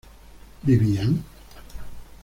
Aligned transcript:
¿vivían? 0.67 1.13